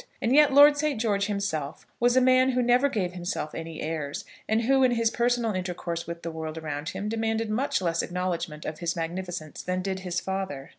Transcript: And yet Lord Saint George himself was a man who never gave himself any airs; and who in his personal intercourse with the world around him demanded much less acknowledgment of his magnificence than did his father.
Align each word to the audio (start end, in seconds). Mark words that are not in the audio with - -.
And 0.19 0.33
yet 0.33 0.51
Lord 0.51 0.79
Saint 0.79 0.99
George 0.99 1.27
himself 1.27 1.85
was 1.99 2.17
a 2.17 2.21
man 2.21 2.53
who 2.53 2.63
never 2.63 2.89
gave 2.89 3.13
himself 3.13 3.53
any 3.53 3.83
airs; 3.83 4.25
and 4.49 4.63
who 4.63 4.81
in 4.81 4.93
his 4.93 5.11
personal 5.11 5.53
intercourse 5.53 6.07
with 6.07 6.23
the 6.23 6.31
world 6.31 6.57
around 6.57 6.89
him 6.89 7.07
demanded 7.07 7.51
much 7.51 7.83
less 7.83 8.01
acknowledgment 8.01 8.65
of 8.65 8.79
his 8.79 8.95
magnificence 8.95 9.61
than 9.61 9.83
did 9.83 9.99
his 9.99 10.19
father. 10.19 10.69